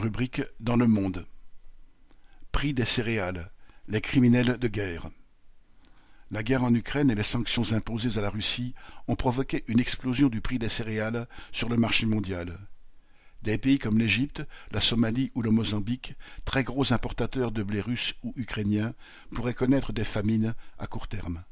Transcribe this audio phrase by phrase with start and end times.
[0.00, 1.26] Rubrique dans le monde.
[2.52, 3.50] Prix des céréales.
[3.86, 5.10] Les criminels de guerre.
[6.30, 8.74] La guerre en Ukraine et les sanctions imposées à la Russie
[9.08, 12.58] ont provoqué une explosion du prix des céréales sur le marché mondial.
[13.42, 16.14] Des pays comme l'Égypte, la Somalie ou le Mozambique,
[16.46, 18.94] très gros importateurs de blé russe ou ukrainien,
[19.34, 21.44] pourraient connaître des famines à court terme.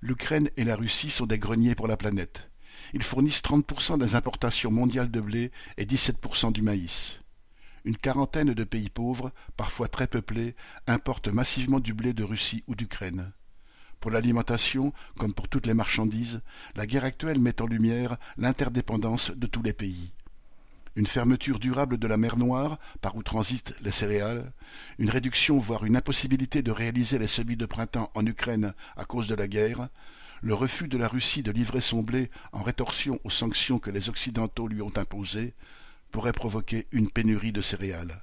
[0.00, 2.50] L'Ukraine et la Russie sont des greniers pour la planète.
[2.92, 7.20] Ils fournissent 30% des importations mondiales de blé et 17% du maïs.
[7.84, 12.74] Une quarantaine de pays pauvres, parfois très peuplés, importent massivement du blé de Russie ou
[12.74, 13.32] d'Ukraine.
[14.00, 16.40] Pour l'alimentation, comme pour toutes les marchandises,
[16.74, 20.12] la guerre actuelle met en lumière l'interdépendance de tous les pays.
[20.96, 24.50] Une fermeture durable de la mer Noire, par où transitent les céréales,
[24.98, 29.28] une réduction voire une impossibilité de réaliser les semis de printemps en Ukraine à cause
[29.28, 29.88] de la guerre,
[30.42, 34.08] le refus de la Russie de livrer son blé en rétorsion aux sanctions que les
[34.08, 35.54] Occidentaux lui ont imposées
[36.10, 38.22] pourrait provoquer une pénurie de céréales.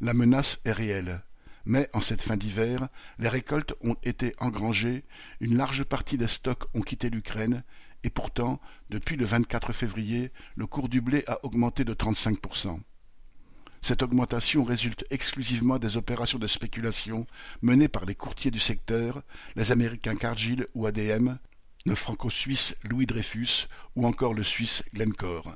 [0.00, 1.22] La menace est réelle,
[1.64, 5.04] mais en cette fin d'hiver, les récoltes ont été engrangées,
[5.40, 7.62] une large partie des stocks ont quitté l'Ukraine,
[8.02, 8.60] et pourtant,
[8.90, 12.78] depuis le 24 février, le cours du blé a augmenté de 35%.
[13.84, 17.26] Cette augmentation résulte exclusivement des opérations de spéculation
[17.60, 19.22] menées par les courtiers du secteur,
[19.56, 21.36] les Américains Cargill ou ADM,
[21.84, 25.54] le franco-suisse Louis Dreyfus ou encore le suisse Glencore.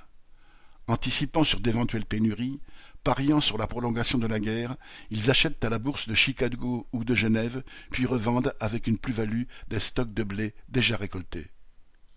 [0.89, 2.61] Anticipant sur d'éventuelles pénuries,
[3.03, 4.77] pariant sur la prolongation de la guerre,
[5.09, 9.45] ils achètent à la bourse de Chicago ou de Genève, puis revendent avec une plus-value
[9.69, 11.47] des stocks de blé déjà récoltés.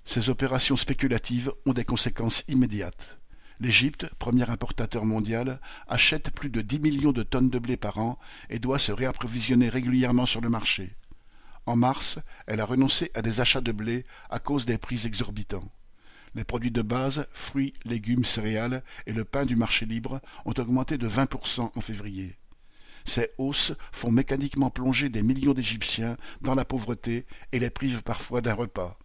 [0.04, 3.21] Ces opérations spéculatives ont des conséquences immédiates.
[3.62, 8.18] L'Égypte, premier importateur mondial, achète plus de dix millions de tonnes de blé par an
[8.50, 10.96] et doit se réapprovisionner régulièrement sur le marché.
[11.68, 15.70] En mars, elle a renoncé à des achats de blé à cause des prix exorbitants.
[16.34, 20.98] Les produits de base, fruits, légumes, céréales et le pain du marché libre ont augmenté
[20.98, 22.36] de 20% en février.
[23.06, 28.42] Ces hausses font mécaniquement plonger des millions d'Égyptiens dans la pauvreté et les privent parfois
[28.42, 28.98] d'un repas.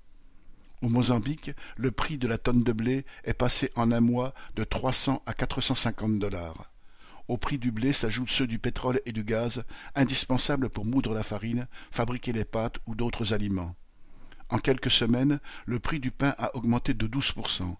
[0.82, 4.64] Au Mozambique, le prix de la tonne de blé est passé en un mois de
[4.64, 6.70] 300 à 450 dollars.
[7.28, 11.22] Au prix du blé s'ajoutent ceux du pétrole et du gaz, indispensables pour moudre la
[11.22, 13.74] farine, fabriquer les pâtes ou d'autres aliments.
[14.48, 17.74] En quelques semaines, le prix du pain a augmenté de 12%.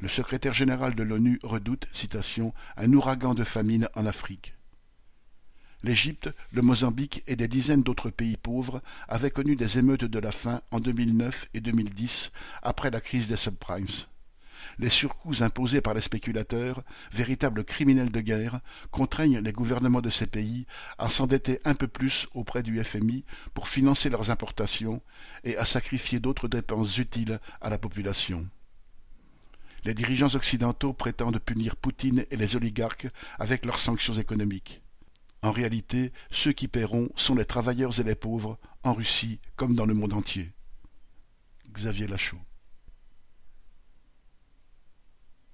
[0.00, 1.88] Le secrétaire général de l'ONU redoute,
[2.76, 4.57] un ouragan de famine en Afrique
[5.82, 10.32] l'Égypte, le Mozambique et des dizaines d'autres pays pauvres avaient connu des émeutes de la
[10.32, 13.86] faim en 2009 et 2010 après la crise des subprimes.
[14.78, 20.26] Les surcoûts imposés par les spéculateurs, véritables criminels de guerre, contraignent les gouvernements de ces
[20.26, 20.66] pays
[20.98, 23.24] à s'endetter un peu plus auprès du FMI
[23.54, 25.02] pour financer leurs importations
[25.44, 28.48] et à sacrifier d'autres dépenses utiles à la population.
[29.84, 33.08] Les dirigeants occidentaux prétendent punir Poutine et les oligarques
[33.38, 34.82] avec leurs sanctions économiques.
[35.42, 39.86] En réalité, ceux qui paieront sont les travailleurs et les pauvres, en Russie comme dans
[39.86, 40.52] le monde entier.
[41.72, 42.40] Xavier Lachaud